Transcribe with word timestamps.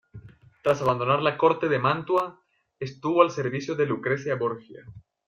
Tras 0.63 0.81
abandonar 0.81 1.21
la 1.21 1.37
Corte 1.37 1.69
de 1.69 1.77
Mantua, 1.77 2.41
estuvo 2.79 3.21
al 3.21 3.29
servicio 3.29 3.75
de 3.75 3.85
Lucrecia 3.85 4.33
Borgia. 4.35 4.83